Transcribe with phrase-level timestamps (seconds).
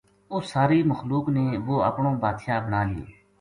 [0.33, 3.05] اس ساری مخلوق نے وہ اپنو بادشاہ بنا لیو